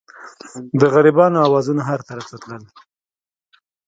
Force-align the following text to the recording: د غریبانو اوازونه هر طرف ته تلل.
د 0.79 0.81
غریبانو 0.93 1.43
اوازونه 1.47 1.81
هر 1.89 1.99
طرف 2.09 2.25
ته 2.31 2.35
تلل. 2.43 2.63